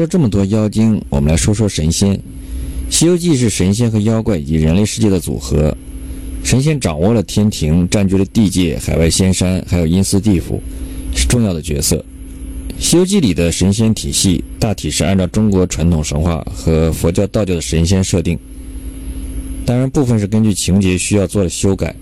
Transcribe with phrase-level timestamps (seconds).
[0.00, 2.16] 说这么多妖精，我们来说说神仙。
[2.88, 5.76] 《西游记》是神仙和妖怪以及人类世界的组合。
[6.42, 10.58] 神仙掌握了天庭，占据了地界、海外仙山，还有阴司地府，
[11.14, 11.96] 是重要的角色。
[12.78, 18.38] 《西游记》里的神仙体系大体是按照中国传统神话和佛教、道教的神仙设定，
[19.66, 21.94] 当然部分是根据情节需要做了修改，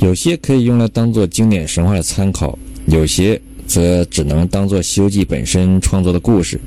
[0.00, 6.58] 有些可以用来当做经典神话的参考，有些则只能当做《西游记》本身创作的故事。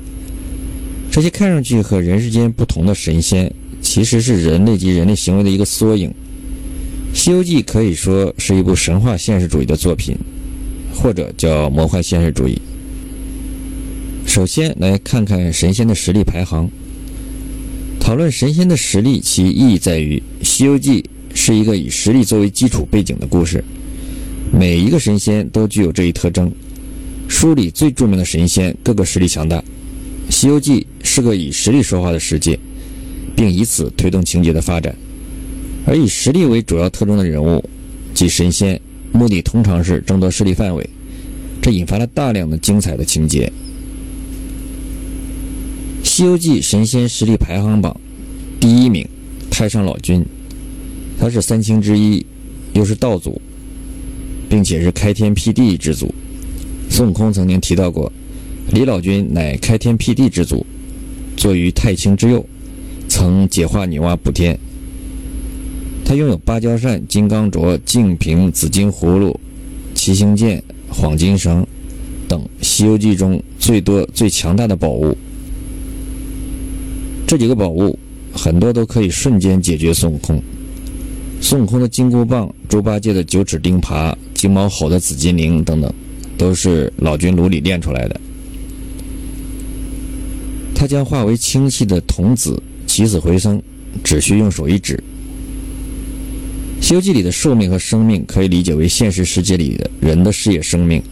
[1.20, 3.52] 这些看上去和人世间不同的神仙，
[3.82, 6.08] 其实是人类及人类行为的一个缩影。
[7.14, 10.16] 《西游记》可以说是一部神话现实主义的作品，
[10.94, 12.58] 或者叫魔幻现实主义。
[14.24, 16.66] 首先来看看神仙的实力排行。
[18.00, 21.02] 讨论神仙的实力，其意义在于，《西游记》
[21.36, 23.62] 是一个以实力作为基础背景的故事，
[24.58, 26.50] 每一个神仙都具有这一特征。
[27.28, 29.58] 书里最著名的神仙，个个实力强大，
[30.30, 32.56] 《西游记》是个以实力说话的世界，
[33.34, 34.94] 并以此推动情节的发展。
[35.84, 37.60] 而以实力为主要特征的人物，
[38.14, 38.80] 即神仙，
[39.10, 40.88] 目的通常是争夺势力范围，
[41.60, 43.52] 这引发了大量的精彩的情节。
[46.08, 48.00] 《西游记》神仙实力排行榜
[48.60, 49.04] 第一名，
[49.50, 50.24] 太上老君，
[51.18, 52.24] 他是三清之一，
[52.72, 53.42] 又是道祖，
[54.48, 56.14] 并且是开天辟地之祖。
[56.88, 58.12] 孙悟空曾经提到过，
[58.70, 60.64] 李老君乃开天辟地之祖，
[61.40, 62.44] 坐于太清之右，
[63.08, 64.58] 曾解化女娲补天。
[66.04, 69.40] 他拥有芭蕉扇、金刚镯、净瓶、紫金葫芦、
[69.94, 71.66] 七星剑、黄金绳
[72.28, 75.16] 等《西游记》中最多、最强大的宝物。
[77.26, 77.98] 这几个宝物
[78.34, 80.42] 很多都可以瞬间解决孙悟空。
[81.40, 85.90] 孙悟空的金箍棒、猪八戒的九齿钉耙、金毛猴的紫金铃等等，
[86.36, 88.20] 都是老君炉里炼出来的。
[90.80, 93.62] 他将化为氢气的童子起死回生，
[94.02, 94.96] 只需用手一指。
[96.82, 101.02] 《西游记》里的寿命和生命可以理解为现实世界里的人的事业生命。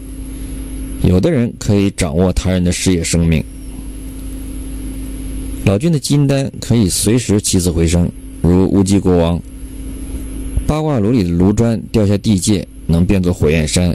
[1.03, 3.45] 有的人可以掌握他人的事业生命。
[5.67, 9.39] 老君的金丹可以随时起死回生，如乌鸡国王。
[10.67, 13.95] 八卦炉里的炉砖掉下地界，能变作火焰山。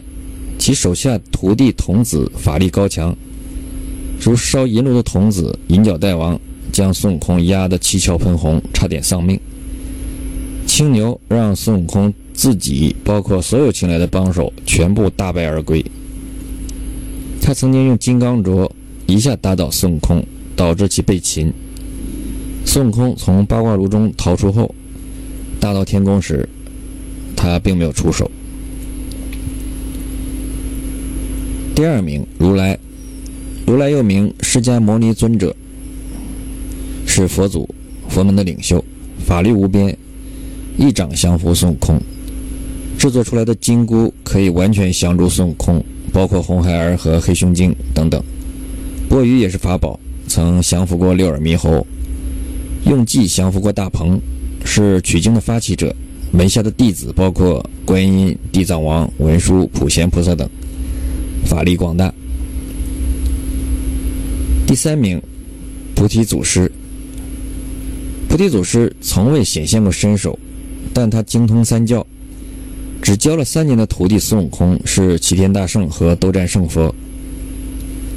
[0.59, 3.17] 其手下徒弟童子法力高强，
[4.25, 6.39] 如烧银炉的童子银角大王，
[6.71, 9.37] 将孙悟空压得七窍喷红，差点丧命。
[10.65, 15.83] 青牛让孙悟空自己，包括所有请来的帮手，全部大败而归。
[17.41, 18.69] 他曾经用金刚镯
[19.07, 21.51] 一下打倒孙悟空，导致其被擒。
[22.65, 24.73] 孙悟空从八卦炉中逃出后，
[25.59, 26.47] 大闹天宫时，
[27.35, 28.31] 他并没有出手。
[31.75, 32.79] 第二名，如来，
[33.65, 35.55] 如来又名释迦牟尼尊者，
[37.07, 37.67] 是佛祖，
[38.09, 38.83] 佛门的领袖，
[39.25, 39.97] 法力无边。
[40.77, 42.01] 一掌降服孙悟空，
[42.97, 48.21] 制作出来的金箍可以完全降住孙悟空，包括红孩儿和黑熊精等等。
[49.07, 51.85] 钵盂也是法宝，曾降服过六耳猕猴，
[52.85, 54.19] 用计降服过大鹏，
[54.65, 55.95] 是取经的发起者。
[56.31, 60.49] 门下的弟子包括观音、地藏王、文殊、普贤菩萨等，
[61.45, 62.11] 法力广大。
[64.73, 65.21] 第三名，
[65.93, 66.71] 菩提祖师。
[68.27, 70.39] 菩提祖师从未显现过身手。
[70.91, 72.03] 但他精通三教，
[72.99, 76.91] 只教了三年的徒弟孙悟空是齐天大圣和斗战胜佛。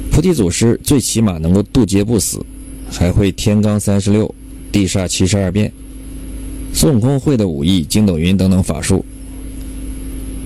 [0.09, 2.43] 菩提祖师最起码能够渡劫不死，
[2.89, 4.33] 还会天罡三十六、
[4.71, 5.71] 地煞七十二变。
[6.73, 9.05] 孙悟空会的武艺筋斗云等等法术，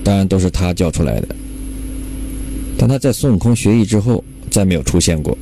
[0.04, 1.28] 当然都是他教出来的。
[2.76, 5.34] 但他在孙悟空学艺之后，再没有出现过。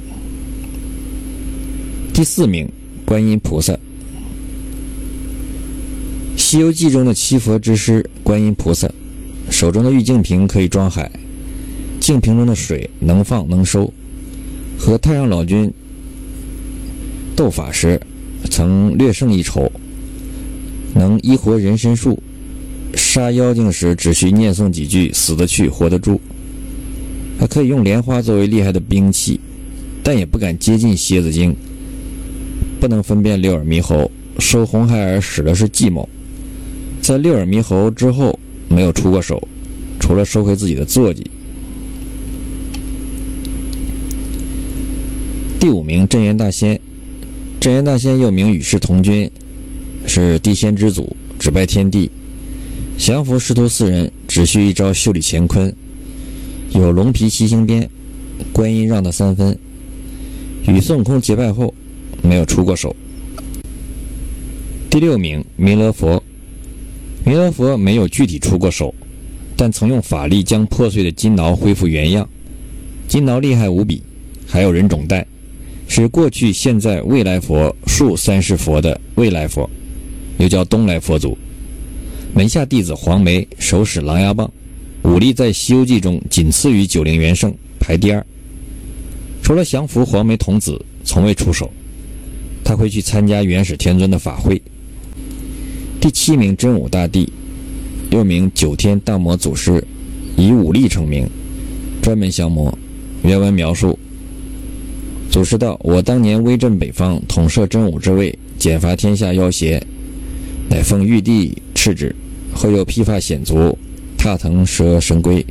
[2.20, 2.68] 第四名，
[3.06, 3.72] 观音菩萨。
[6.36, 8.86] 《西游记》中的七佛之师观音菩萨，
[9.48, 11.10] 手中的玉净瓶可以装海，
[11.98, 13.90] 净瓶中的水能放能收。
[14.78, 15.72] 和太上老君
[17.34, 17.98] 斗法时，
[18.50, 19.72] 曾略胜一筹。
[20.92, 22.22] 能医活人参树，
[22.94, 26.20] 杀妖精时只需念诵几句，死得去活得住。
[27.38, 29.40] 还可以用莲花作为厉害的兵器，
[30.02, 31.56] 但也不敢接近蝎子精。
[32.80, 36.08] 不能分辨六耳猕猴，收红孩儿使的是计谋。
[37.02, 38.38] 在六耳猕猴之后，
[38.68, 39.46] 没有出过手，
[40.00, 41.30] 除了收回自己的坐骑。
[45.60, 46.80] 第五名，镇元大仙。
[47.60, 49.30] 镇元大仙又名与世同君，
[50.06, 52.10] 是地仙之祖，只拜天地。
[52.96, 55.70] 降服师徒四人只需一招袖里乾坤，
[56.70, 57.88] 有龙皮七星鞭，
[58.52, 59.58] 观音让他三分。
[60.66, 61.74] 与孙悟空结拜后，
[62.22, 62.94] 没有出过手。
[64.88, 66.22] 第六名弥勒佛，
[67.24, 68.94] 弥勒佛没有具体出过手，
[69.56, 72.28] 但曾用法力将破碎的金挠恢复原样。
[73.06, 74.02] 金挠厉害无比，
[74.46, 75.26] 还有人种袋，
[75.86, 79.68] 是过去、现在、未来佛数三世佛的未来佛，
[80.38, 81.36] 又叫东来佛祖。
[82.34, 84.50] 门下弟子黄梅手使狼牙棒，
[85.02, 88.24] 武力在《西游记》中仅次于九灵元圣，排第二。
[89.42, 91.70] 除了降服黄梅童子，从未出手。
[92.70, 94.62] 他会去参加元始天尊的法会。
[96.00, 97.28] 第七名真武大帝，
[98.12, 99.84] 又名九天荡魔祖师，
[100.36, 101.28] 以武力成名，
[102.00, 102.72] 专门降魔。
[103.24, 103.98] 原文描述：
[105.32, 109.84] 祖师道：“我当年威震北方，统摄真武之位，剪伐天下妖邪，
[110.68, 112.14] 乃奉玉帝敕旨。
[112.54, 113.76] 后又披发显足，
[114.16, 115.44] 踏腾蛇神龟，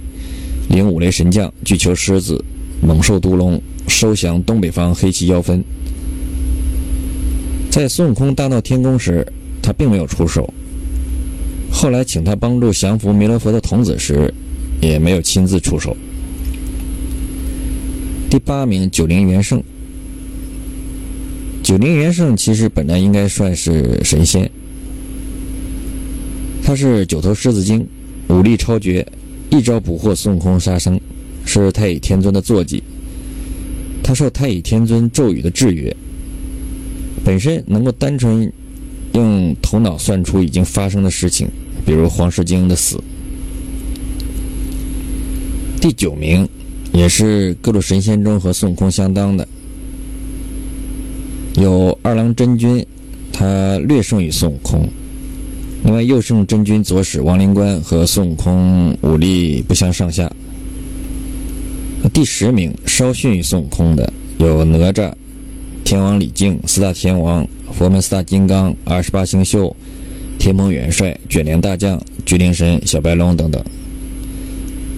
[0.70, 2.42] 领五雷神将，巨求狮子，
[2.82, 5.62] 猛兽毒龙，收降东北方黑气妖分。
[7.80, 9.26] 在孙悟空大闹天宫时。”
[9.64, 10.52] 他并没有出手。
[11.72, 14.34] 后来请他帮助降服弥勒佛的童子时，
[14.82, 15.96] 也没有亲自出手。
[18.30, 19.64] 第八名九灵元圣，
[21.62, 24.50] 九灵元圣其实本来应该算是神仙，
[26.64, 27.88] 他是九头狮子精，
[28.30, 29.06] 武力超绝，
[29.52, 31.00] 一招捕获孙悟空杀生，
[31.46, 32.84] 是太乙天尊的坐骑。
[34.02, 35.96] 他受太乙天尊咒语的制约，
[37.30, 38.52] 本身能够单纯。
[39.14, 41.48] 用头脑算出已经发生的事情，
[41.86, 43.00] 比如黄世晶的死。
[45.80, 46.48] 第九名，
[46.92, 49.48] 也是各路神仙中和孙悟空相当的，
[51.56, 52.86] 有二郎真君，
[53.34, 54.88] 他略胜于孙悟空。
[55.84, 60.32] 另外，右圣真君左使王灵官和孙悟空武力不相上下。
[62.12, 65.12] 第十名，稍逊于孙悟空的有哪吒、
[65.90, 67.48] 天王李靖、四大天王。
[67.74, 69.76] 佛门四大金刚、二十八星宿、
[70.38, 73.60] 天蓬元帅、卷帘大将、巨灵神、小白龙等等，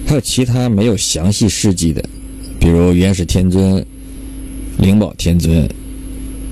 [0.05, 2.03] 还有其他没有详细事迹的，
[2.59, 3.85] 比如元始天尊、
[4.79, 5.65] 灵宝天尊。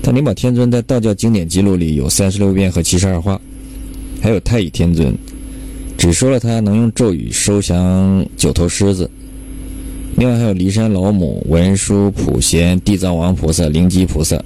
[0.00, 3.38] 但灵宝天尊在道教经典记录里有三十六变和七十二化，
[4.22, 5.14] 还有太乙天尊，
[5.98, 9.10] 只说了他能用咒语收降九头狮子。
[10.16, 14.42] 另外还有骊山老母、文殊普贤、地藏王菩萨、灵吉菩萨。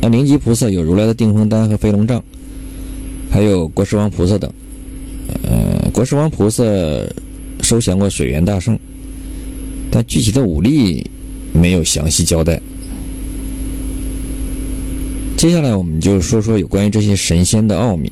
[0.00, 2.22] 那灵吉菩萨有如来的定风丹和飞龙杖，
[3.30, 4.52] 还有国师王菩萨等。
[5.42, 6.62] 呃，国师王菩萨
[7.62, 8.78] 收降过水源大圣，
[9.90, 11.04] 但具体的武力
[11.52, 12.60] 没有详细交代。
[15.36, 18.10] 接下来我们就说说有关于这些神仙的奥秘。